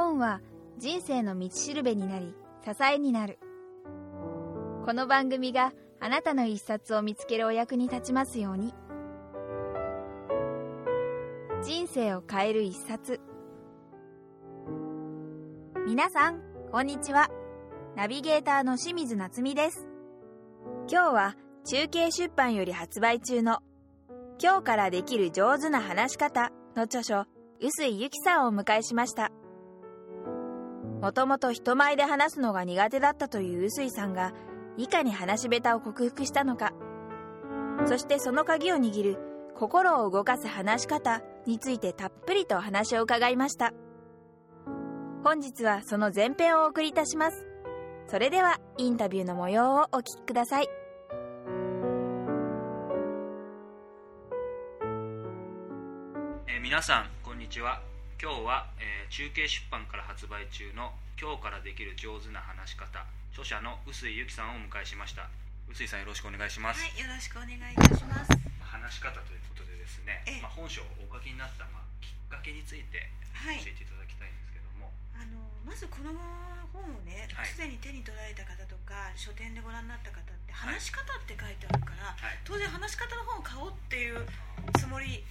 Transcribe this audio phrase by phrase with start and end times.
[0.00, 0.40] 本は
[0.78, 3.38] 人生の道しるべになり支えになる。
[4.86, 8.74] この番組があなたの一冊を見つけるお役に立ちますように。
[11.62, 13.20] 人生を変える一冊。
[15.86, 16.40] 皆さん
[16.72, 17.28] こんにちは。
[17.94, 19.86] ナビゲーターの清水夏美です。
[20.90, 21.36] 今日は
[21.66, 23.58] 中継出版より発売中の
[24.42, 27.26] 今日からできる上手な話し方の著書
[27.60, 29.30] 臼井由紀さんをお迎えしました。
[31.00, 34.32] もともと人前で話すのが苦手だったという臼井さんが
[34.76, 36.72] いかに話し下手を克服したのか。
[37.86, 39.18] そしてその鍵を握る
[39.56, 43.72] 心を動かす話し方についてたっぷりとお話を伺いました。
[45.24, 47.46] 本日はその前編をお送りいたします。
[48.06, 50.68] それではインタビューの模様をお聞きください。
[56.62, 57.89] 皆さんこんにちは。
[58.20, 65.26] 今日は、えー中継出版から発売中の「今日からできる上手な話し方」著者の臼井由紀さんをお迎えしました。
[65.66, 68.30] 臼井さんよろしくお願いします、はい、よろしくお願いいたします。
[68.60, 73.58] 話し方ということでですねええ、まあ、本書をお書きになった、まあ、きっかけについて教はい。
[73.58, 76.12] えていただきたいんですけども、あのまずこの
[76.76, 82.38] 本をねはい、すでに手に取られた方とか書店でご覧になった方って話し方って書いてあるから、はい。
[82.44, 84.22] 当然話し方の本を買おうっていう
[84.78, 85.24] つもり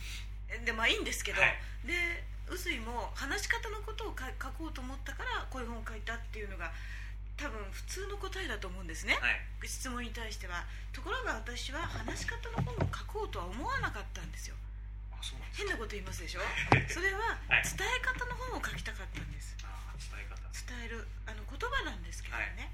[0.65, 1.55] でまあいいんですけど、はい。
[1.85, 6.71] で臼井も話し方のことを書書こうと思ったからこういう本を書いたっていうのが
[7.37, 9.67] 多分普通の答えだと思うんですね、はい。
[9.67, 14.55] 質問に対してはところが私は話し方の本を書こうとは思わなかったんですよ。
[15.55, 16.41] 変なこと言いますでしょ？
[16.91, 17.63] それははい。
[17.63, 19.55] 伝え方の本を書きたかったんです。
[19.63, 20.35] あー伝え方。
[20.75, 22.71] 伝えるあの言葉なんですけどね、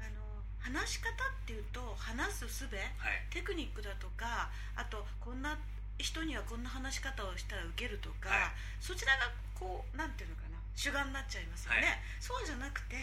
[0.00, 3.26] あの話し方っていうと話す術はい。
[3.30, 5.56] テクニックだとかあとこんな
[6.02, 8.38] 人にはこんな話し方をしたらウケるとか、はい。
[8.80, 11.98] そちらがこうなんていうのかな主眼になっちゃいますよね、はい。
[12.20, 12.96] そうじゃなくて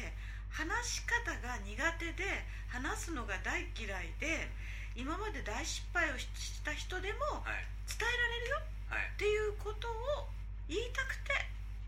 [0.50, 2.26] 話し方が苦手で
[2.68, 4.50] 話すのが大嫌いで
[4.96, 6.30] 今まで大失敗をし
[6.66, 7.62] た人でもはい。
[7.86, 9.12] 伝えられるよはい。
[9.14, 10.28] っていうことを
[10.68, 11.32] 言いたくて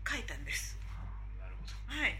[0.06, 0.78] 書いたんです。
[0.88, 1.74] あーなるほど。
[1.90, 2.16] はい。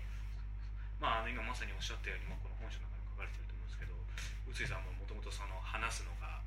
[1.00, 3.96] まあ、あの今まさにおっしゃったように、まあ、この本書の中に書かれてると思うんですけど
[4.52, 6.44] 臼井さんももともとその話すのが、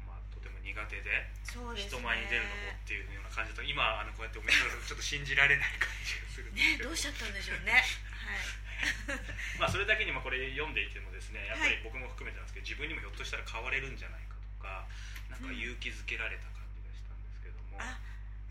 [0.64, 2.00] 苦手でそうですね。
[2.00, 6.90] 人前に出るのもっていうような感じだと今あのこうやってお見せちょっと信じられない感じがするんですねけど。
[6.90, 7.84] どうしちゃったんでしょうね。
[9.60, 11.84] まあそれだけにまあこれ読んでいてもですねやっぱりはい。
[11.84, 14.88] 僕も含めてなんですけど自分にもひょっとしたら変われるんじゃないかとか
[15.28, 18.00] なんか勇気づけられた感じがしたんですけども、はい、あ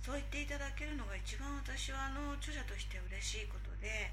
[0.05, 4.12] そう言っていただけるのが一番私はあの著者として嬉しいことで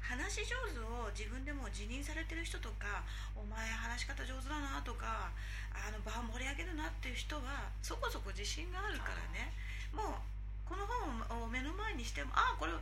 [0.00, 3.04] 話し上手を自分でも自認されてる人とか
[3.36, 5.30] お前話し方上手だなとか
[5.70, 9.52] あの場を盛り上げるなっていう人はそこそこ自信があるからね。
[9.94, 10.30] もう
[10.70, 12.72] この本を目の前にしてもああこれ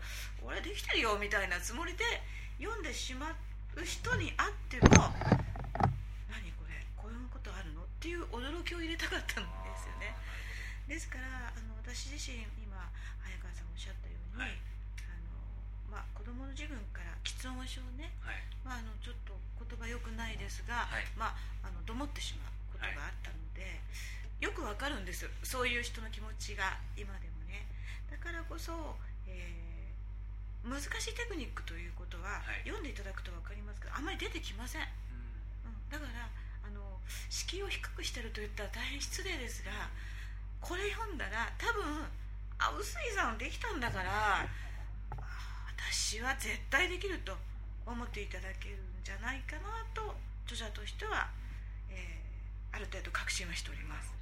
[0.44, 2.04] 俺できてるよみたいなつもりで
[2.60, 5.08] 読んでしまう人にあっても
[6.28, 10.12] 何これこういうことあるのっていう驚きを入れたかったんですよね。
[10.86, 12.76] ですからあの私自身今
[13.24, 14.67] 早川さんおっしゃったように、はい。
[15.98, 18.38] まあ、子供の自分から喫音症ね、はい。
[18.62, 21.10] まあ、あのちょっと言葉良くないですが、はい。
[21.18, 23.82] まあ、あのどもってしまうことがあったので、
[24.38, 27.66] よくわかるんですそういう人の気持ちが今でもね。
[28.06, 28.94] だからこそ、
[29.26, 29.68] えー
[30.68, 32.66] 難しいテクニックということは、はい。
[32.66, 34.82] 読んでいただくと分かりますけどあんまり出てきません、
[35.64, 35.70] うん。
[35.70, 36.28] うん、だから
[36.66, 39.70] あの敷居を低くしてると言ったら大変失礼ですが
[40.60, 42.04] これ読んだら多分
[42.58, 44.46] あ臼井さんできたんだからあ
[45.78, 47.32] 私は絶対できると
[47.86, 51.28] 思っていただけるんじゃないかなと著者としては、
[51.90, 52.28] えー
[52.68, 54.12] ある程度確信はしております。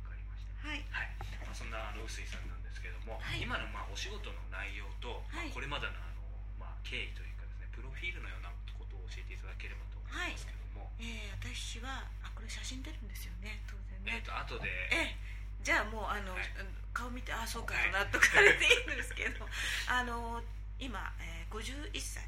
[0.00, 0.64] わかりました。
[0.64, 0.80] はい。
[0.88, 1.12] はい。
[1.44, 3.44] まあ、そんなあの臼井さんなんですけども、はい。
[3.44, 5.52] 今のまあお仕事の内容と、まはい。
[5.52, 6.24] あ、これまでのあの、
[6.56, 8.48] まあ、経緯というかですねプロフィールのような
[8.80, 13.60] ことを教えていただければと思いますけども、えー私はあこれ写真出るんですよね。
[13.68, 14.16] 当然ね。
[14.16, 14.72] えっ、と後で。
[14.96, 15.20] ええ
[15.60, 16.48] じゃあもうあの、はい。
[16.96, 17.92] 顔見てあそうかはい。
[17.92, 19.44] と納得されていいんですけど、
[19.92, 20.40] あの
[20.78, 22.22] 今、えー51歳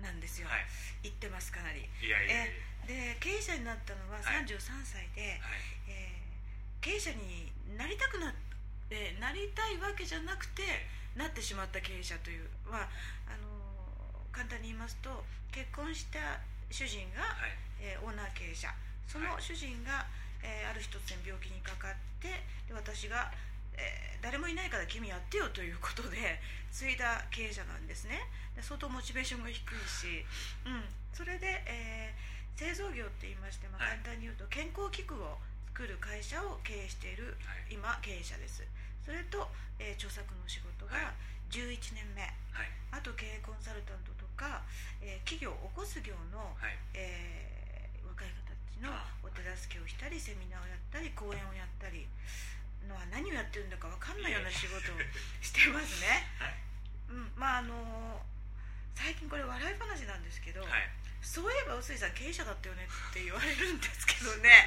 [0.00, 0.64] なんですよ、はい。
[1.02, 1.80] 言ってますかなり。
[1.80, 2.44] いやいやいや。
[2.46, 2.52] いや
[3.14, 4.44] で経営者になったのははい。
[4.46, 5.40] 33歳で、はい。
[5.88, 6.22] えー
[6.82, 8.34] 経営者になりたくなっ
[8.90, 10.62] てなりたいわけじゃなくて
[11.14, 12.90] なってしまった経営者というは
[13.30, 13.46] あの
[14.32, 15.22] 簡単に言いますと
[15.54, 16.18] 結婚した
[16.74, 17.54] 主人が、はい。
[17.80, 18.68] えーオーナー経営者。
[19.06, 20.06] その主人が、
[20.42, 22.28] えーある一つの病気にかかって
[22.66, 23.30] で私が、
[23.78, 26.38] えー誰もいないから君やってよということで
[26.70, 28.22] 継いだ経営者なんですね。
[28.54, 29.58] で相当モチベーションが低い
[29.88, 30.22] し、
[30.64, 34.04] うん、それで、えー製造業って言いまして、まあ、はい。
[34.04, 35.40] 簡単に言うと健康器具を
[35.72, 37.74] 作る会社を経営しているはい。
[37.74, 38.62] 今経営者です。
[39.02, 39.48] それと、
[39.80, 41.16] えー著作の仕事はが
[41.50, 42.22] 11年目、
[42.54, 42.70] はい。
[42.92, 44.62] あと経営コンサルタントとか、
[45.02, 46.78] えー企業を起こす業の、はい。
[46.94, 52.06] えー若い方たちのあお手助けをしたりセミナーをやったり講演をやったり
[52.88, 54.98] のは何をやってるんだか分かんないような仕事を
[55.40, 56.56] してますね、はい。
[57.10, 58.22] うん、まああの
[58.94, 60.70] 最近これ笑い話なんですけど、はい。
[61.22, 64.66] そういえば臼井さん経営者だったよねって言われるんですけどね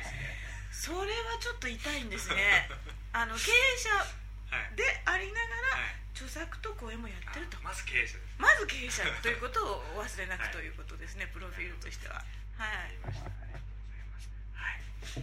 [0.71, 2.71] それはちょっと痛いんですね
[3.12, 5.44] あの経営者はいでありな
[5.75, 12.23] がらはい著作と講演もやってるとあまず経営者ですまず経営者ということをお忘れなはいくということですね、プロフィールとしては
[12.56, 15.19] はいありましたありがとうございますはい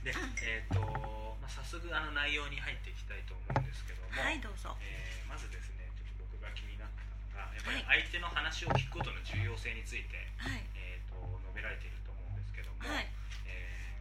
[0.00, 0.16] で
[0.48, 4.76] えっ、と、まあ、早速あの内容に入っていきたいと思うんですけども、はいどうぞ。
[4.84, 10.64] えーまずですねちょっと僕が気になったのがやっぱりは相手の話を聞くことの重要性について、はい。
[10.72, 13.08] えー、と述べられていると思うんですけども、はい。
[13.44, 13.92] え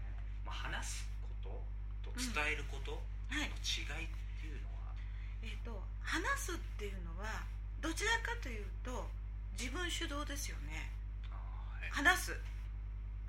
[0.44, 1.08] ーまあ、話す
[1.44, 1.60] こ
[2.04, 3.52] とと伝えることのはい。
[3.60, 4.96] 違いっていうのは、
[5.44, 7.44] えっ、と話すっていうのは
[7.84, 9.12] どちらかというと
[9.60, 10.90] 自分主導ですよね。
[11.28, 11.92] はい。
[11.92, 12.40] 話す。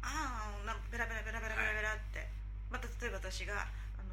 [0.01, 2.31] ああなベラベラベラベラベラベラって、
[2.71, 3.67] また例えば私が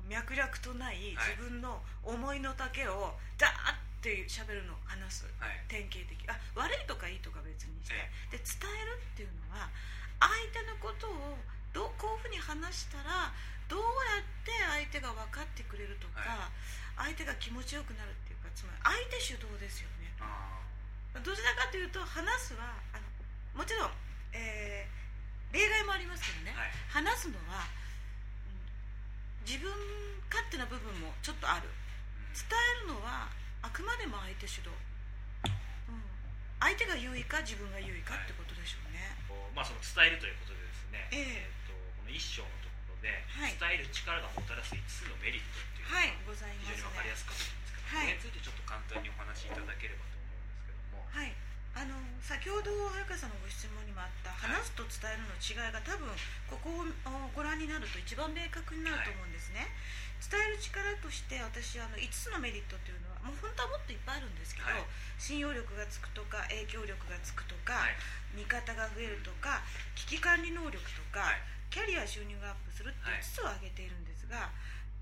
[0.10, 1.38] 脈絡とないはい。
[1.38, 5.26] 自分の思いの丈をダーって喋るのを話す。
[5.40, 5.62] はい。
[5.68, 6.14] 典型的。
[6.30, 7.96] あ悪いとかいいとか別にして。
[8.32, 9.70] えで伝えるっていうのは
[10.22, 11.38] 相手のことを
[11.74, 13.34] どうこういうふうに話したら
[13.68, 14.54] どうやって
[14.94, 16.48] 相手が分かってくれるとか、は
[16.96, 20.14] 相手が気持ちよくなるっていうかつまり相手主導ですよね。
[20.22, 20.62] あ
[21.20, 23.04] どちらかというと話すはあの
[23.58, 23.92] もちろん、
[24.32, 25.06] えー
[25.56, 26.72] 例外もありますけどね、ーはい。
[27.08, 27.85] 話すのは、うん
[29.46, 29.70] 自分
[30.28, 31.70] 勝手な部分もちょっとある。
[32.36, 33.32] 伝えるのは
[33.64, 34.76] あくまでも相手主導、
[35.48, 36.04] うん、
[36.60, 41.48] 相手が優位か自分が優位かってことでしょうね、こうまあ、その伝えるということでですね、ええ。
[41.48, 43.08] ーとこの一章のところで、
[43.40, 43.56] はい。
[43.56, 46.76] 伝える力がもたらす5つのメリットっていうのがはいございます。
[46.76, 48.12] 非常に分かりやすかったんですけど、はい。
[48.12, 51.32] これについてちょっと簡単にお話しいただければと思うんですけども、はい
[51.76, 51.92] あの
[52.24, 54.56] 先ほど早川さんのご質問にもあったはい。
[54.56, 56.08] 話すと伝えるの違いが多分
[56.48, 56.88] ここを
[57.36, 59.68] ご覧になると一番明確になると思うんですね、
[60.24, 64.88] 伝える力として私あの5つのメリットというのはもう本当はもっといっぱいあるんですけど、はい。
[65.20, 68.00] 信用力がつくとか影響力がつくとか、はい。
[68.40, 69.62] 味方が増えるとか
[69.96, 71.44] 危機管理能力とか、はい。
[71.70, 73.20] キャリア収入がアップするってはい。
[73.20, 74.48] 5つを挙げているんですが、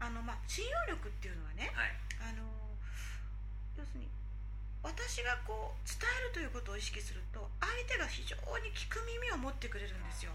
[0.01, 1.93] あのまあ、信用力っていうのはね、はい。
[2.17, 2.41] あの
[3.77, 4.09] 要するに
[4.83, 10.31] 私がこう伝えるということを意識すると相手が非常に聞く耳を持ってくれるんですよ。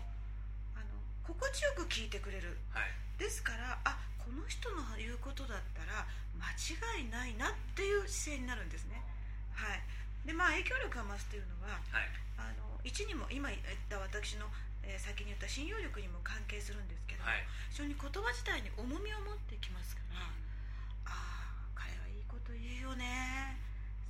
[0.75, 2.57] あの心地よく聞いてくれる。
[2.73, 2.89] はい。
[3.21, 6.09] ですからあこの人の言うことだったら
[6.41, 9.05] 間違いないなっていう姿勢になるんですね。
[9.53, 9.83] はい。
[10.25, 12.09] でまあ影響力が増すというのははい。
[12.41, 13.61] あの一にも今言っ
[13.93, 14.49] た私の、
[14.83, 17.45] えー先に言った信用力にも関係するんですけども、はい。
[17.69, 23.58] 非常に言葉自体に重みを持ってきますからああ彼はいいこと言うよね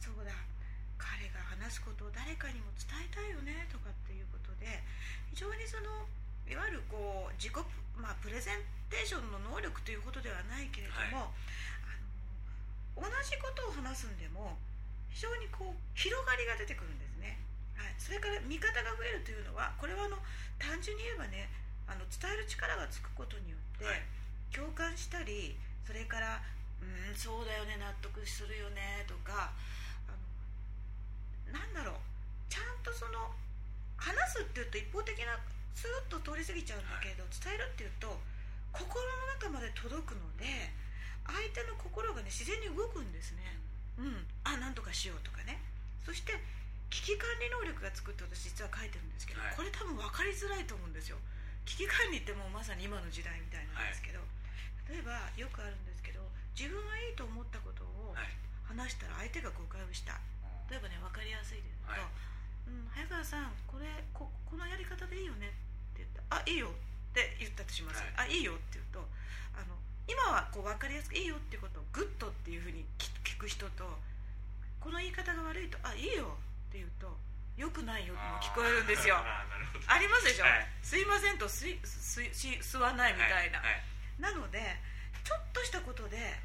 [0.01, 0.33] そうだ。
[0.99, 4.67] 彼が話すことを誰かにも伝えたいよねとかっていうことで
[5.31, 6.07] 非常にその
[6.51, 7.57] いわゆるこう自己、
[7.95, 8.59] まあ、プレゼン
[8.91, 11.31] テーションの能力ということではないけれども、
[11.87, 11.95] あ
[12.99, 14.59] の同じことを話すんでも
[15.13, 17.39] 非常にこう広がりが出てくるんですね、
[17.79, 20.19] はい、それから見方が増えるというのはこれはあの
[20.59, 21.47] 単純に言えばね
[21.87, 24.03] あの伝える力がつくことによって、はい。
[24.49, 26.41] 共感したりそれから
[26.81, 29.53] 「うんそうだよね納得するよね」とか
[31.53, 32.01] なんだろう。
[32.49, 33.35] ちゃんとその
[33.97, 35.39] 話すっていうと一方的な
[35.75, 38.19] スーッと通り過ぎちゃうんだけど、伝えるっていうと
[38.73, 40.47] 心の中まで届くので
[41.27, 43.59] 相手の心がね自然に動くんですね。
[43.99, 45.61] うん、あなんとかしようとかね。
[46.05, 46.33] そして
[46.89, 49.57] 危機管理能力がつくって私実は書いてるんですけど、はい。
[49.57, 51.19] これ多分分かりづらいと思うんですよ。
[51.69, 54.25] 危機管理ってもうまさに今の時代みたいなんですけど、
[54.89, 56.25] 例えばよくあるんですけど
[56.57, 58.33] 自分がいいと思ったことをはい。
[58.69, 60.21] 話したら相手が誤解をした
[60.69, 62.29] 例えばね分かりやすいですけど、はい。
[62.69, 69.01] うん、早川さんこれここのやり方でいいよねって言ったあいいよって言ったとします、あいいよって言うと
[69.57, 69.73] あの
[70.05, 73.85] 今はこう分かりやすくいいよっていうことをグッとっていうふうに聞聞く人と
[74.81, 76.37] この言い方が悪いとあいいよ
[76.69, 77.09] って言うと
[77.57, 79.19] よくないよっても聞こえるんですよ。
[79.89, 80.69] ありますでしょ、はい。
[80.83, 83.83] すいませんとすいすいし吸わないみたいな、はい。
[84.21, 84.79] なので
[85.25, 86.39] ちょっとしたことで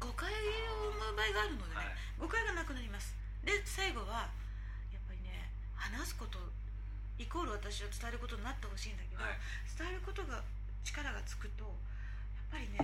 [0.00, 1.96] 誤解を生む場合があるのでね、はい。
[2.18, 4.30] 誤解がなくなりますで最後は
[4.92, 6.38] やっぱりね話すこと
[7.18, 9.38] イコール私は伝えることになってほしいんだけど、はい。
[9.78, 10.42] 伝えることが
[10.84, 11.74] 力がつくとやっ
[12.50, 12.78] ぱりね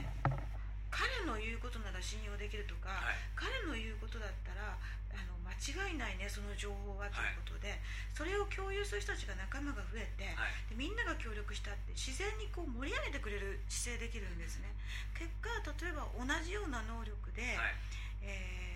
[0.91, 3.21] 彼のの言うことなら信用できるとか、はい。
[3.37, 4.81] 彼の言うことだったら
[5.13, 7.77] あの間違いないねその情報はということで、
[8.17, 10.73] それを共有する人たちが仲間が増えて、はい。
[10.73, 14.73] でみんなが協力したって自然にこう盛り上げてくれる姿勢できるんですね。
[15.13, 15.53] 結果
[15.85, 17.77] 例えば同じような能力で、はい。
[18.25, 18.68] えー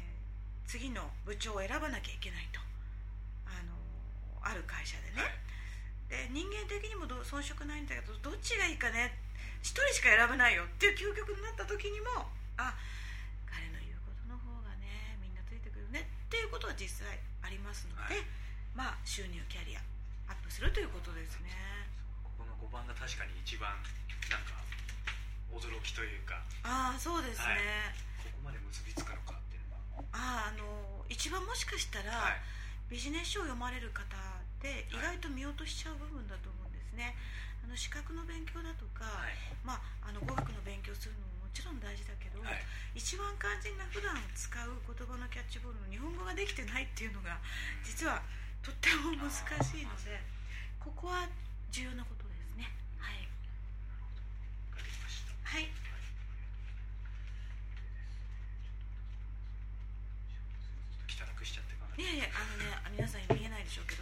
[0.66, 2.61] 次の部長を選ばなきゃいけないと。
[3.47, 3.76] あの
[4.40, 5.33] ある会社でね、はい。
[6.09, 9.19] で人間的にもど遜色ないんだけどどっちがいいかね。
[9.62, 12.26] 一人しか選べないよっていう究極になった時にも
[12.59, 12.75] あ
[13.47, 16.09] 彼の言うことの方がねみんなついてくるね。
[16.26, 18.25] っていうことは実際ありますので、はい。
[18.75, 19.81] まあ収入キャリア
[20.28, 21.52] アップするということですね。
[22.25, 23.71] ここの5番が確かに一番
[24.33, 24.57] なんか
[25.52, 26.40] 驚きというか。
[26.64, 27.92] ああそうですね、
[28.25, 29.12] ここまで結びつか
[30.12, 30.64] あああの
[31.09, 32.40] 一番もしかしたら、がはい。
[32.92, 34.04] ビジネス書を読まれる方
[34.61, 35.16] で意はい。
[35.21, 37.16] 外と見落としちゃう部分だと思うんですね、
[37.64, 39.37] あの資格の勉強だとか、はい。
[39.64, 42.61] まあ、あの語学の勉強するのももちろん大事だけど、はい。
[42.95, 47.40] 一番肝心な普段使う言葉のキャッチボールの日本語ができてないっていうのが
[47.85, 48.21] 実は
[48.61, 50.21] とっても難しいので
[50.78, 51.26] ここは
[51.73, 52.69] 重要なことですね
[53.00, 53.25] はい、
[54.71, 55.73] わかりましたはい、
[61.09, 63.93] 汚くしちゃってかないいやいやあのね皆さんに見えないでしょう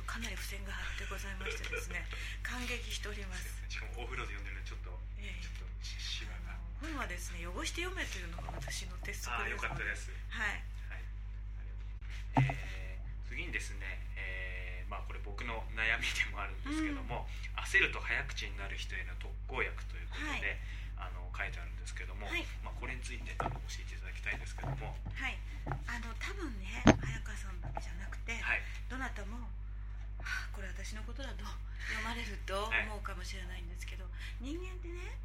[0.50, 2.02] けどかなり付箋が貼ってございましてですね
[2.42, 3.46] 感激しております。
[3.70, 4.90] しかもお風呂で読んでるのちょっと
[5.22, 5.38] ええ。
[5.38, 6.58] ちょっとしわが。
[6.82, 9.62] 本はですね汚して読めというのが私の鉄則ああよです。
[9.62, 10.10] のでかったです。
[10.34, 10.58] はい。
[10.90, 12.50] はい。
[12.50, 17.30] えー次にですね、えーまあ、これ僕の悩みでもあるんですけども、
[17.70, 20.58] 焦ると早口になる人への特効薬ということで、
[20.98, 22.42] あの書いてあるんですけども、はい。
[22.66, 25.38] まあ、これについて教えていただきたいんですけども、はい。
[25.86, 28.60] あの多分ね早川さんだけじゃなくて、はい。
[28.90, 29.46] どなたも、は
[30.22, 32.86] あ、これ私のことだと読まれるとはい。
[32.88, 34.04] 思うかもしれないんですけど、
[34.40, 35.18] 人間ってね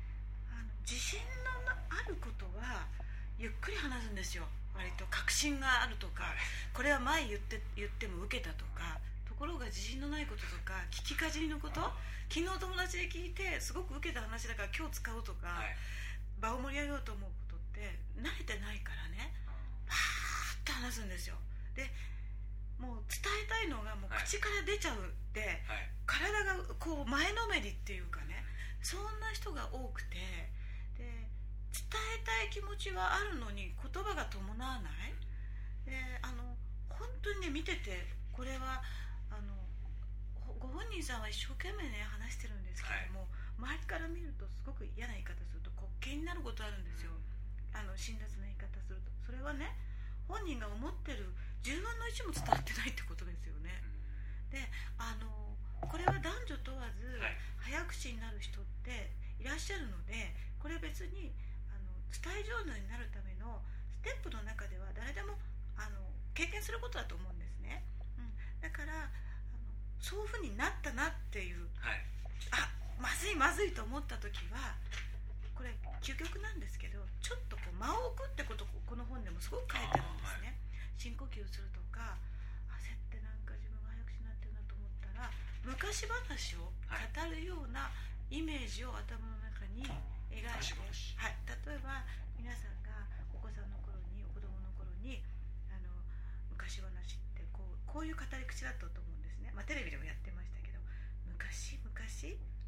[0.51, 2.87] あの自信のあることは
[3.37, 4.47] ゆっくり話すんですよ。
[4.75, 6.35] 割と確信があるとか、はい。
[6.73, 11.79] これは前言って言っても受けたとかところが自信のないこととか聞きかじりのこと
[12.27, 15.75] 昨日友達で聞いてすごく受けた話だから今日使おうとか、はい。
[16.41, 19.31] 場を盛り上げようと思うことって慣れてないからね
[19.87, 21.35] パーッと話すんですよ。
[21.75, 21.87] で
[22.79, 24.23] もう伝えたいのがもうはい。
[24.23, 25.89] 口から出ちゃうって、はい。
[26.05, 28.45] 体がこう前のめりっていうかね
[28.81, 30.17] そんな人が多くて
[30.97, 31.01] で
[31.73, 35.13] 伝えたい気持ちはあるのに言葉が伴わない。
[35.85, 36.55] であの
[36.89, 38.81] 本当にね見ててこれは
[39.29, 39.53] あの
[40.39, 43.27] ほご本人さんは一生懸命ね話してるんですけども、
[43.57, 47.11] 周りから見るとすごく嫌な言い方すると滑稽になることあるんですよ。
[47.73, 49.11] あの辛辣な言い方すると。
[49.25, 49.73] それはね
[50.29, 53.71] 本人が思ってる10分の1も伝わってないってことですよね。
[54.51, 54.59] で
[54.97, 57.37] あのこれは男女問わず、はい。
[57.65, 59.09] 早口になる人って
[59.41, 61.33] いらっしゃるのでこれ別に
[61.69, 63.61] あの伝え上手になるための
[64.05, 65.33] ステップの中では誰でも
[65.73, 65.97] あの
[66.37, 67.81] 経験することだと思うんですね、
[68.17, 68.29] うん、
[68.61, 69.65] だからあの
[69.97, 72.05] そういうふうになったなっていうはい。
[72.51, 72.69] あ
[72.99, 74.75] まずいまずいと思った時は
[75.55, 80.53] これ究極なんですけどちょっとこう間を置くってことをこの本でもすごく書いてあるんですね、
[80.97, 82.17] 深呼吸するとか
[82.71, 85.29] 焦ってなんか自分が早口になってるなと思ったら
[85.63, 86.75] 昔話を語
[87.29, 87.91] るような
[88.31, 89.85] イメージを頭の中に
[90.31, 90.75] 描いて、
[91.19, 92.01] はい、例えば
[92.39, 95.21] 皆さんがお子さんの頃にお子供の頃に
[95.69, 95.93] あの
[96.49, 100.81] 昔話ってこうこういう語り口だったと思うんですね、まあ、テレビでもやってましたけど
[101.29, 101.91] 昔々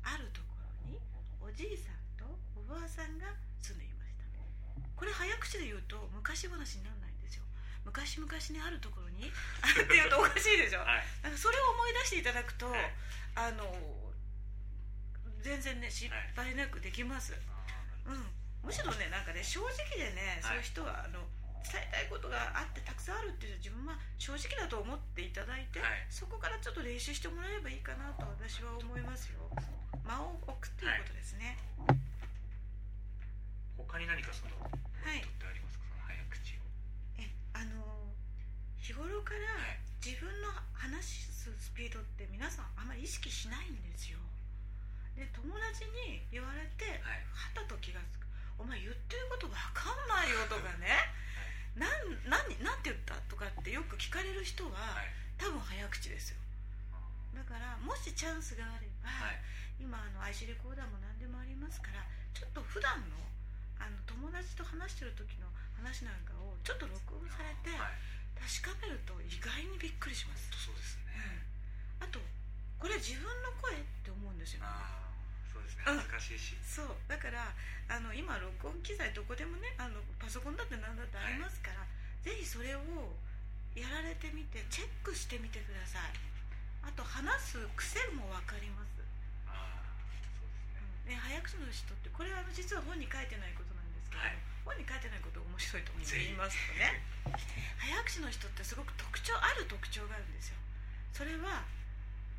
[0.06, 1.00] あるところに
[1.42, 4.26] おじいさんとおばあさんが住んでいました。
[4.98, 7.07] これ早口で言うと昔話にならない
[7.88, 9.32] 昔々にあるところに
[9.64, 10.84] あるっていうとおかしいでしょ。
[10.84, 11.08] はい。
[11.24, 12.92] なんかそれを思い出していただくと、はい。
[13.40, 13.64] あの
[15.40, 18.28] 全然ね失敗なくできます、あうん、
[18.68, 20.68] むしろねなんかね正直でね、はい。
[20.68, 21.24] そういう人はあの
[21.64, 26.04] 伝えたいことがあってたくさんあるっていう自分は正直だと思っていただいて、はい。
[26.12, 29.40] そこからちょっと練習してもらえばいいかなと私は思いますよ。
[30.04, 31.56] 間を置くっていうことですね。
[33.78, 34.68] 他に何かそのポ
[35.08, 36.68] イントってありますか、その早口を
[37.24, 38.12] えあの
[38.88, 44.20] 日頃からはい自分の話すスピードって皆さんあまり意識しないんですよ。
[45.18, 50.88] で友達に言われてはたと気がつく「お前言ってることわかんないよ」とかね
[51.76, 55.12] 「なんなんなんて言った?」とかってよく聞かれる人ははい。
[55.38, 56.38] 多分早口ですよ。
[57.36, 59.42] だからもしチャンスがあれば、はい。
[59.80, 62.04] 今あの IC レコーダーも何でもありますから
[62.34, 63.18] ちょっと普段の
[63.80, 67.98] あの友達と話してる時の話なんかをちょっと録音されてはい
[68.38, 71.46] 確かめると意外にびっくりします、そうですね、
[72.00, 72.20] うん、あと
[72.78, 75.08] これ自分の声って思うんですよああ
[75.50, 75.84] そそうですね。
[75.90, 75.98] うん。
[75.98, 76.94] 恥ずかしいし、そう。
[77.10, 77.50] だから
[77.90, 81.82] あの今録音機材どこでもねあのパソコンだって何だってありますから、
[82.22, 82.86] ぜひそれを
[83.74, 86.14] やられてみてチェックしてみてください。
[86.86, 89.02] あと話す癖も分かります、
[89.50, 89.82] ああ
[90.38, 90.48] そう
[91.10, 91.18] ですね。
[91.18, 94.38] ね、早口の人ってこれはあの実は本に書いてないことなんですけど、はい
[94.68, 97.00] 本に書いてないことが面白いと思いますとね。
[97.80, 100.60] 早口の人ってすごく特徴ある特徴があるんですよ。
[101.16, 101.64] それは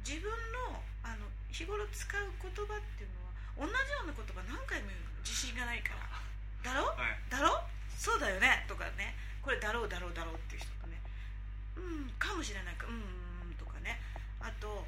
[0.04, 0.28] 自分
[0.68, 5.24] のあの日頃使う言葉っていうのは同じような言葉何回も言うの。
[5.24, 6.04] 自信がないから。
[6.62, 6.92] だろ？
[6.92, 7.18] はい。
[7.32, 7.64] だろ？
[7.96, 8.64] そうだよね。
[8.68, 9.16] とかね。
[9.40, 11.00] これだろうだろうだろうっていう人とね。
[11.76, 12.74] うんかもしれない。
[12.76, 13.98] かうんとかね。
[14.40, 14.86] あと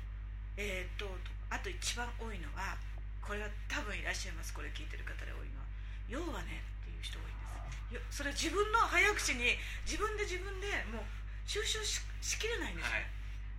[0.57, 2.77] えー、っととあと一番多いのは
[3.19, 4.53] これは多分いらっしゃいます。
[4.55, 5.67] これ聞いてる方で多いのは。
[6.07, 6.63] 要はね
[7.01, 7.97] いう人が多いんです。
[7.97, 9.57] よそれ自分の早口に
[9.89, 11.05] 自分で自分でもう
[11.49, 13.09] 収集ししきれないんですよ、はい。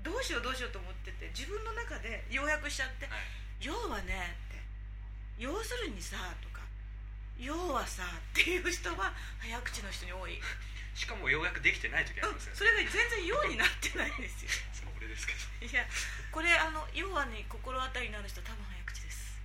[0.06, 3.26] どうしようどうしようと思ってて自分の中で要約しちゃってはい
[3.60, 4.62] 「要はね」って
[5.38, 6.62] 「要するにさ」とか
[7.38, 10.40] 「要はさ」っていう人は早口の人に多い、
[10.94, 12.58] しかもようやくできてない時ありますよね。
[12.58, 14.52] それが全然「要」になってないんですよ。
[14.74, 15.40] それ俺ですけど。
[15.66, 15.86] いや
[16.32, 19.40] これあの「要は」に心当たりのある人多分早口です。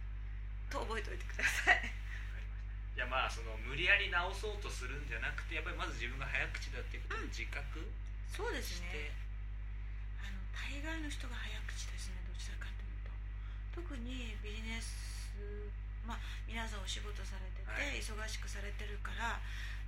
[0.71, 2.06] と覚えておいてください
[2.97, 7.85] いやまあその無理やり直そうとするんじゃなくてやっぱりまず自分が早口だっていうことを自覚
[8.33, 9.13] そうですして、ね
[10.17, 12.19] あの大概の人が早口ですね。
[12.25, 13.13] どちらかというと。
[13.85, 14.97] 特にビジネス
[16.09, 18.01] まあ皆さんお仕事されてて、はい。
[18.01, 19.39] 忙しくされてるから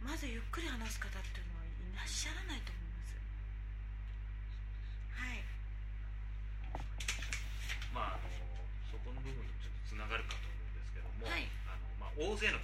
[0.04, 3.16] まずゆっくり話す方っていうのはいらっしゃらないと思います。
[5.16, 5.40] はい。
[7.90, 8.28] まああの
[8.92, 11.48] そこの部分とちょっとつながるかと思うんですけども、はい。
[11.66, 12.60] あのまあ、大勢の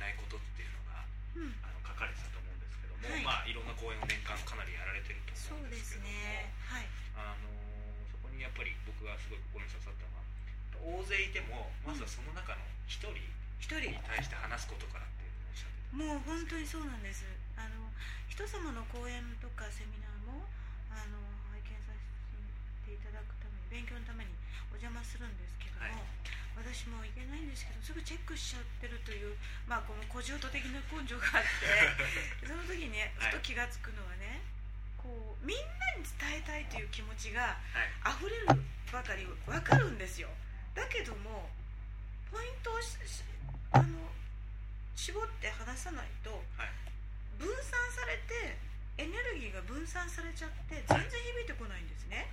[0.00, 1.04] ないことっていうのが
[1.36, 1.54] うん。
[1.60, 3.22] あの書かれてたと思うんですけども、はい。
[3.22, 6.50] まあいろんな講演を年間かなりやられてると思うんですけどもすね。
[6.66, 6.88] はい。
[7.14, 7.46] あの
[8.08, 10.24] そこにやっぱり僕がすごい心に刺さったのは
[10.80, 13.20] 大勢いてもまずはその中の一人
[13.60, 13.92] 一人。
[13.92, 17.28] に対して話すことからっていうのをおっしゃってたもう本当にそうなんです。
[17.60, 17.92] あの
[18.30, 20.48] 人様の講演とかセミナーも
[20.88, 21.20] あの
[21.52, 22.00] 拝見させ
[22.88, 24.32] ていただくために勉強のために
[24.72, 29.34] お邪魔するんですけども、はい私もいけないんですけどすぐチェックしちゃってるという、
[29.66, 31.42] まあ、この古事的な根性があっ
[32.40, 34.40] て その時にふと気が付くのはね、
[34.96, 37.56] こうみんなに伝えたいという気持ちが
[38.04, 38.16] はい。
[38.20, 38.46] 溢れる
[38.92, 40.28] ばかり分かるんですよ。
[40.74, 41.50] だけども
[42.30, 42.78] ポイントを
[43.72, 44.12] あの
[44.94, 46.70] 絞って話さないとはい。
[47.38, 48.58] 分散されて
[48.98, 52.28] エネルギーが分散されちゃって全然響いてこないんですね。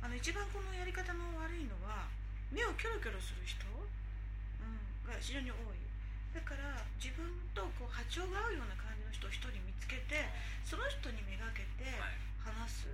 [0.00, 2.08] あの一番このやり方の悪いのは
[2.50, 5.80] 目をキョロキョロする人、うん、が非常に多い。
[6.34, 7.22] だから自分
[7.54, 10.26] とこう波長が合うような感じの人を一人見つけて
[10.66, 12.18] その人にめがけてはい。
[12.44, 12.92] 話す。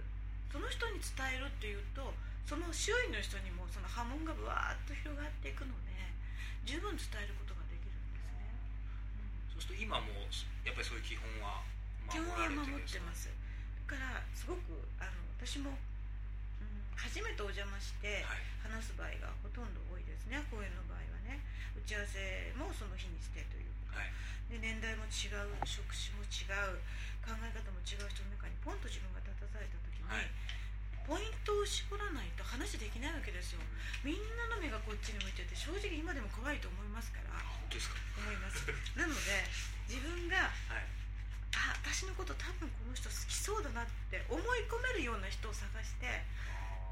[0.50, 2.10] その人に伝えるっていうと
[2.42, 5.94] その周囲の人にもその波紋がぶわーっと広がっていくので
[6.66, 8.50] 十分伝えることができるんですね、
[9.54, 10.10] そうすると今も
[10.66, 11.62] やっぱりそういう基本は
[12.10, 13.30] 基本は守られてる守ってます。
[13.30, 15.78] だからすごくあの私も、うん、
[17.00, 18.44] 初めてお邪魔してはい。
[18.60, 20.38] 話す場合がほとんど多いですね。
[20.52, 21.40] 講演の場合はね。
[21.74, 24.12] 打ち合わせもその日にしてというはい。
[24.52, 26.76] で年代も違う職種も違う
[27.24, 30.28] 考え方も違う人の中にポンと自分が立たされた時に、はい。
[31.08, 33.62] ポイントを絞らないと話できないわけですよ。
[34.06, 37.34] みんなの目がこっちに向いてて正直今でも怖いと思いますから。
[37.34, 37.96] あ本当ですか？
[38.20, 38.62] 思います。
[38.94, 39.42] なので
[39.90, 40.86] 自分がはい。
[41.56, 46.06] あ私のこと多分この人好きそうだなって思い込めるような人を探して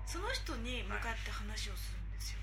[0.09, 2.41] その人に向かって話をするんですよ、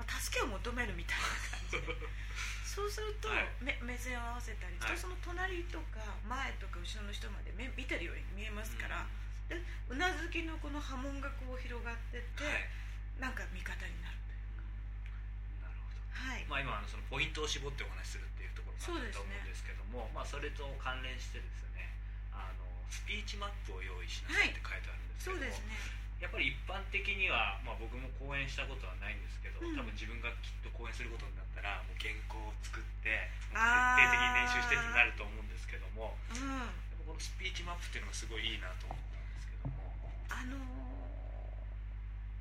[0.00, 1.92] まあ、助けを求めるみたいな感じで。
[2.64, 3.48] そうすると、はい。
[3.60, 4.96] 目目線を合わせたり、はい。
[4.96, 9.04] その隣とか前とか後ろの人まで目見てるように見えますから、
[9.48, 12.70] でうなずきのこの波紋がこう広がってって、はい。
[13.18, 16.00] なんか味方になるというなるほど。
[16.08, 19.18] はい、まあ、今あのそのポイントを絞ってお話しするっていうところそうですね。
[19.18, 21.92] があったと思うんですけどもまあ、それと関連してですね
[22.32, 29.78] あのスピーチマップを用意しなさいって書いてあるんですけど、そうですねやっぱり一般的には、まあ、僕も講演したことはないんですけど、うん。
[29.78, 33.62] 多分自分がきっと講演することになったらもう原稿を作って徹底
[34.10, 36.42] 的に練習してってなると思うんですけどもうん。
[36.90, 39.94] でもこのスピーチマップっていうのがすごいいいなと思ったんですけども。
[40.30, 40.98] あのー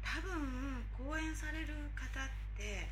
[0.08, 2.88] 多分講演される方って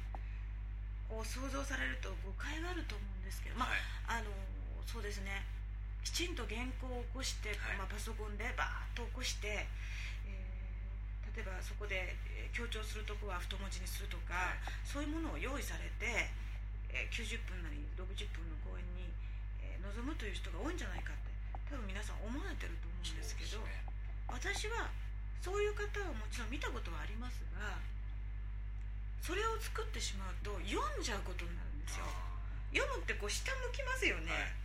[1.09, 3.69] を想像されると誤解があると思うんですけど、まあ
[4.05, 4.21] はい。
[4.21, 4.33] あのー
[4.85, 5.41] そうですね。
[6.03, 7.77] きちんと原稿を起こして、はい。
[7.81, 9.65] まあ、パソコンでバーッと起こして、えー
[11.35, 16.07] 例えばそこでえー強調するとこは太文字にするとか、はいそういうものを用意されて、
[16.87, 19.11] えー90分なり60分の講演に、
[19.59, 21.35] えー臨むという人が多いんじゃないかって
[21.67, 23.83] 多分皆さん思われてると思うんですけどね。
[24.31, 24.87] 私は
[25.43, 27.77] そういう方はもちろん見たことはありますが
[29.21, 32.05] それを作ってしまうと読んじゃうことになるんですよ。
[32.73, 34.55] 読むってこう下向きますよね、はい。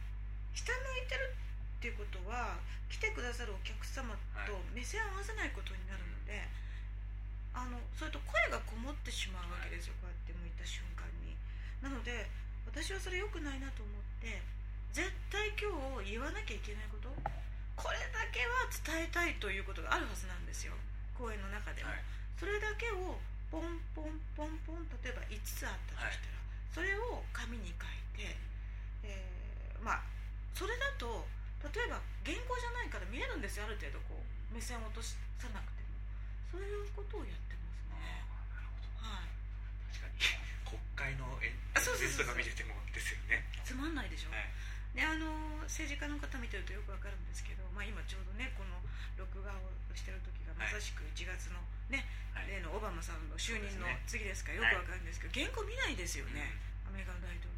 [0.54, 1.34] 下向いてる
[1.80, 2.60] っていうことは
[2.92, 4.12] 来てくださるお客様
[4.44, 6.44] と目線を合わせないことになるので、
[7.56, 11.32] あのそれと声がこもってしまうわけですよ、こうやって向いた瞬間に。
[11.80, 12.28] なので
[12.68, 14.44] 私はそれ良くないなと思って
[14.92, 15.72] 絶対今
[16.04, 17.08] 日言わなきゃいけないこと
[17.80, 20.76] これだけは伝えたいということがあるはずなんですよ。
[21.16, 22.04] 講演の中でも、はい。
[22.36, 23.16] それだけを
[23.48, 26.36] ポンポンポンポン例えば5つあったとしたら、
[26.76, 28.36] それを紙に書いて、
[29.00, 30.04] えーまあ
[30.52, 31.24] それだと
[31.70, 33.66] 例えば原稿じゃないから見えるんですよ。
[33.66, 35.14] ある程度こう目線を落とさ
[35.54, 35.90] なくても。
[36.50, 38.26] そういうことをやってますね。
[38.50, 39.06] なるほど。
[39.06, 39.30] はい。
[39.94, 40.18] 確かに。
[40.66, 43.46] 国会の演説とか見ててもですよね。
[43.62, 44.50] つまんないでしょ、はい。
[44.90, 48.82] であの政治家の方見てるとよくわかるんですけど、まあ、今ちょうどねこの
[49.14, 52.02] 録画をしてる時がまさしく1月のね、
[52.34, 52.50] はい。
[52.50, 56.50] 例のオバマさんの就任の次ですからよくわかるんですけど、原稿見ないですよね、
[56.86, 57.54] アメリカの大統領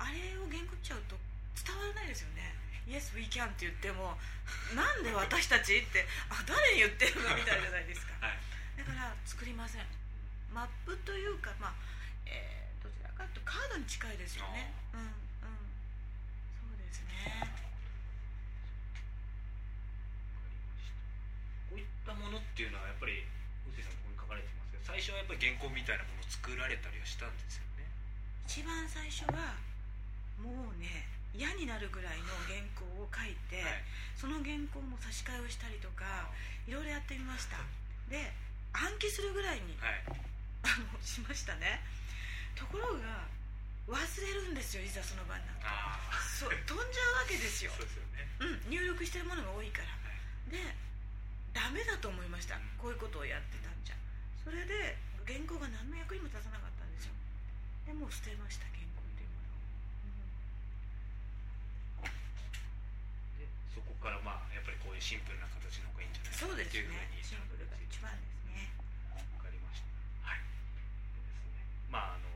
[0.00, 1.20] あれを原稿見ちゃうと
[1.52, 2.56] 伝わらないですよね
[2.88, 4.16] 「Yes we can」って言っても
[4.74, 8.16] なんで私たちってあ誰に言ってるのみたいじゃないですか。
[8.26, 8.38] はい。
[8.78, 9.86] だから作りません。
[10.50, 11.74] マップというかまあ、
[12.24, 14.72] えーどちらかというとカードに近いですよね。
[14.94, 15.12] うんうん。
[16.56, 17.44] そうですね。
[21.68, 23.26] こういったものっていうのはやっぱり
[23.68, 27.84] 臼井さんここに書かれてますけど最初はやっぱり原稿みたいなものを作られたりはしたんですよね。
[28.48, 29.60] 一番最初は
[30.40, 33.84] もうね嫌になるぐらいの原稿を書いて、はい。
[34.16, 36.30] その原稿も差し替えをしたりとか
[36.66, 37.62] いろいろやってみました。
[38.10, 38.32] で
[38.72, 40.02] 暗記するぐらいにはい。
[40.66, 41.80] あのしましたね。
[42.58, 43.28] ところが
[43.86, 45.64] 忘れるんですよいざその場になって。
[45.64, 47.70] ああそう飛んじゃうわけですよ。
[47.76, 48.26] そうでね。
[48.66, 49.88] うん、入力してるものが多いから。
[49.88, 50.50] はい。
[50.50, 50.58] で
[51.54, 52.56] ダメだと思いました。
[52.56, 52.62] うん。
[52.76, 53.96] こういうことをやってたんじゃ。
[54.42, 57.12] それで原稿が何の役にも立たなかったんですよ。
[57.86, 59.56] でもう捨てました原稿というもの
[62.04, 62.08] を、
[63.40, 67.10] でそこからまあやっぱりこういうシンプルな形の方がいいんじゃないかそうですっていうふうね。
[67.12, 68.70] にシンプルが一番ですね。
[69.34, 69.90] わかりました。
[70.22, 70.40] はい。
[70.40, 71.66] でですね。
[71.90, 72.30] まああの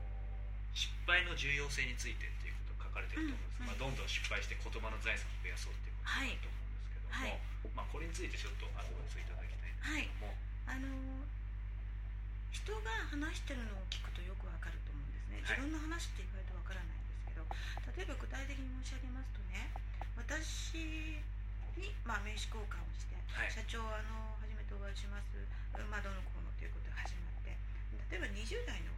[0.75, 7.37] 失敗の重要性についてっていうことが書かれてると思うんです、うんまあ、どんどん失敗して言葉の財産を増やそうっていうことだと思うんですけども、はい。
[7.77, 10.33] まあ、これについてちょっとアドバイスをいただきたいんですけども、
[10.67, 11.43] あのー
[12.53, 15.41] 人が話してるのを聞くとよくわかると思うんですね。
[15.41, 15.61] 自はい。
[15.65, 17.41] 分の話って意外とわからないんですけど。
[17.97, 19.73] 例えば具体的に申し上げますとね。
[20.15, 21.17] 私
[21.77, 23.51] に、まあ、名刺交換をして、はい。
[23.51, 25.37] 社長あの初めてお会いします。
[25.89, 27.53] まあどうのこうのということが始まって。
[28.13, 28.93] 例えば20代の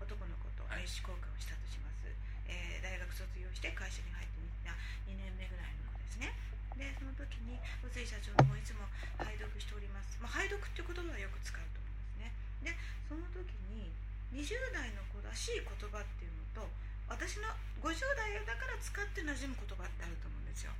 [0.00, 0.84] お男の子とはい。
[0.84, 2.08] 名刺交換をしたとします、
[2.48, 4.72] えー大学卒業して会社に入ってみた
[5.04, 6.32] 2年目ぐらいの子ですね。
[6.80, 8.88] でその時に臼井社長の方いつも
[9.20, 12.32] 拝読しております、まあ、拝読っていう言葉はよく使うと思いますね。
[12.64, 12.72] で
[13.04, 13.92] その時に
[14.32, 16.70] 20代の子らしい言葉っていうのと
[17.10, 17.50] 私の
[17.82, 20.70] 50代だから使って馴染む言葉ってあると思うんですよ。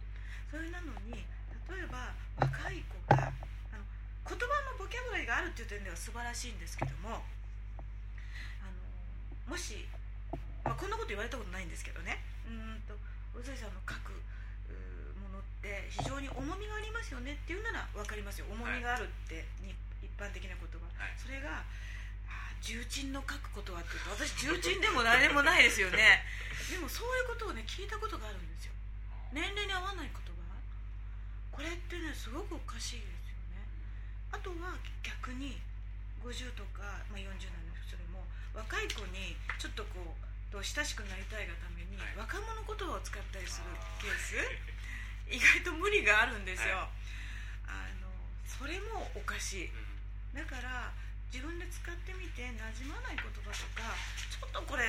[0.47, 1.27] それなのに
[1.67, 3.35] 例えば若い子が
[3.71, 3.83] あの
[4.25, 7.23] 言葉のボキャブラリーがあるっていう点では素晴らしいんですけども
[8.63, 8.79] あの
[9.51, 9.87] もし、
[10.63, 12.23] まあ、こんなこと言われたことないんですけどね。
[12.47, 12.95] うーんと
[13.35, 14.15] 宇井さんの書く
[15.19, 18.47] ものって非常に重みがありますよねっていうなら分かりますよ。
[18.51, 21.15] 重みがあるって、に一般的な言葉、はい。
[21.19, 21.63] それが
[22.61, 26.25] 重鎮の書く言葉っていうと私重鎮でも何でもないですよね。
[26.71, 28.73] でもそういうことをね聞いたことがあるんですよ。
[29.33, 30.31] 年齢に合わない言葉？
[31.51, 33.65] これってねすごくおかしいですよね。
[34.33, 35.61] あとは逆に
[36.23, 42.17] 50とか、まあ、40代の人でも若い子にちょっとこうと親しくなりたいがために、はい。
[42.17, 43.67] 若者言葉を使ったりする
[44.01, 44.39] ケース？
[44.39, 44.45] あ
[45.33, 46.91] 意外と無理があるんですよ、は
[47.67, 48.11] あの
[48.47, 49.73] それもおかしい。
[50.35, 50.93] だから
[51.31, 53.95] 自分で使ってみて馴染まない言葉とか
[54.29, 54.83] ちょっとこれ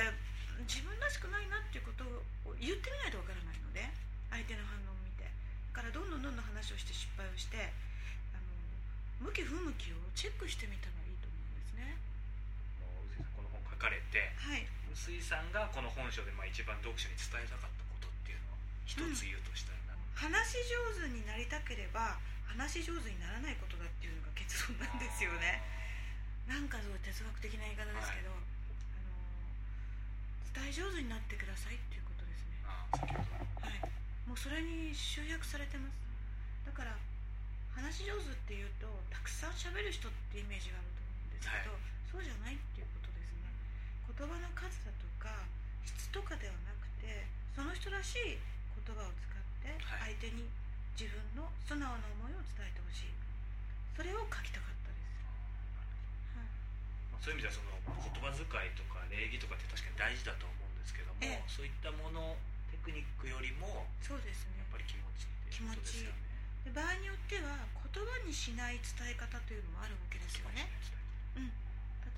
[0.66, 2.04] 自分らしくないなっていうこと
[2.46, 3.86] を言ってみないとわからないので
[4.30, 5.26] 相手の反応を見て。
[5.72, 7.72] だからどんどんどんどん話をして失敗をして
[8.36, 8.42] あ
[9.22, 11.96] の向き不向きをチェックしてみたらいいと思うんですね。
[12.84, 14.68] もう臼井さんこの本書かれてはい。
[14.92, 20.68] 臼井さんがこの本書でまあ一番読者に伝えたかったことっていうのを一つ言うとしたらな、話し
[21.00, 25.64] 上手になりたければ話し上手にならないことだっていうのが結論なんですよね
[26.46, 28.42] なんかすごい哲学的な言い方ですけど、あの
[30.52, 32.60] 伝え上手になってくださいっていうことですね。
[32.62, 33.80] はい。
[34.28, 35.96] もうそれに集約されてます。
[36.66, 36.94] だから
[37.72, 41.74] 話し上手っていうとたくさん喋る人ってイメージがあると思うんですけど、
[42.08, 43.48] そうじゃないっていうことですね。
[44.12, 45.32] 言葉の数だとか
[45.88, 47.26] 質とかではなくて
[47.56, 50.14] その人らしい言葉を使ってはい。
[50.20, 50.46] 相手に
[50.94, 53.16] 自分の素直な思いを伝えてほしい。
[53.96, 54.71] それを書きたかった
[57.22, 57.70] そういう意味ではその
[58.02, 61.46] 言葉遣いとか礼儀とかって確かに大事だと思うんですけども、ええ。
[61.46, 62.34] そういったもの
[62.74, 64.58] テクニックよりもそうですね。
[64.58, 66.18] やっぱり気持ちっていうことですよね。
[66.66, 70.70] で場合によっては言葉にしない伝え方というのもあるわけですよね、
[71.34, 71.50] うん、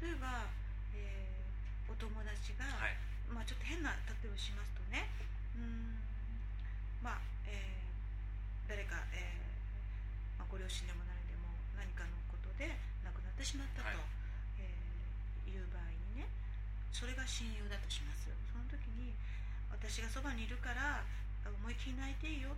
[0.04, 0.48] 例えば、
[0.92, 1.44] えー
[1.88, 2.96] お友達が、はい。
[3.28, 5.08] まあ、ちょっと変な例えをしますとね
[5.56, 6.00] うーん
[7.04, 12.72] まあ、えー誰か、えーまあ、ご両親でも何でも何かのことで
[13.04, 13.96] 亡くなってしまったと、はい。
[13.96, 14.13] えー
[15.54, 16.28] いう場合にね
[16.90, 18.26] それが親友だとします。
[18.50, 19.14] その時に
[19.70, 21.06] 私がそばにいるから
[21.46, 22.54] 思いっきり泣いていいよ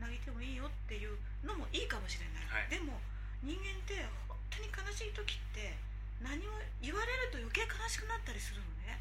[0.00, 1.14] 泣いてもいいよっていう
[1.46, 2.70] のもいいかもしれない、はい。
[2.70, 2.98] でも
[3.42, 5.76] 人間って本当に悲しい時って
[6.22, 8.98] 何も言われると余計悲しくなったりするのね。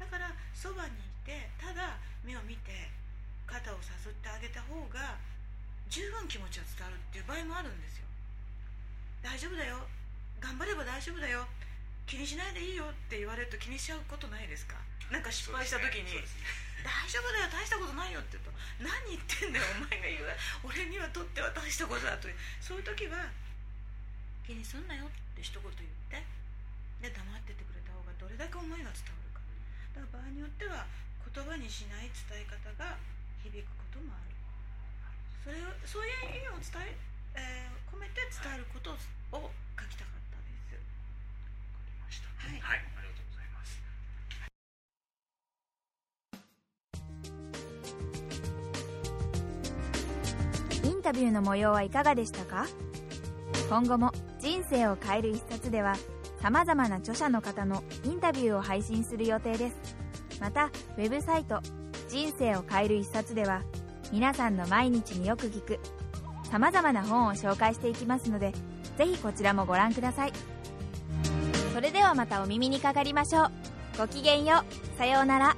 [0.00, 2.90] だからそばにいてただ目を見て
[3.46, 5.16] 肩をさすってあげた方が
[5.86, 8.08] 十分気持ちが伝わるっていう場合もあるんですよ。
[9.22, 9.78] 大丈夫だよ。
[10.40, 11.46] 頑張れば大丈夫だよ
[12.06, 14.76] 気にしないでいいよって言われると気にしちゃうことないですか？
[15.10, 16.44] なんか失敗した時に、そうですね。
[16.84, 18.52] 大丈夫だよ大したことないよって言うと
[18.84, 20.28] 何言ってんだよお前が言う。
[20.68, 22.28] 俺にはとっては大したことだと
[22.60, 23.32] そういう時は
[24.44, 25.76] 気にすんなよって一言言っ
[26.12, 26.20] て
[27.00, 29.40] で黙っててくれた方がどれだけ思いが伝わるか。
[29.96, 30.84] だから場合によっては
[31.24, 33.00] 言葉にしない伝え方が
[33.40, 34.36] 響くこともある。
[35.40, 36.96] それをそういう意味を伝え
[37.36, 40.13] えー込めて伝えることを書きたかった
[51.04, 52.66] タビューの模様はいかがでしたか？
[53.68, 55.96] 今後も人生を変える一冊では
[56.40, 59.76] 様々な著者の方のインタビューを配信する予定です。
[60.40, 61.60] またウェブサイト
[62.08, 63.62] 人生を変える一冊では
[64.12, 65.78] 皆さんの毎日によく聞く
[66.50, 68.52] 様々な本を紹介していきますので
[68.96, 70.32] ぜひこちらもご覧ください。
[71.74, 73.50] それではまたお耳にかかりましょう。
[73.98, 74.64] ごきげんよ
[74.94, 74.98] う。
[74.98, 75.56] さようなら。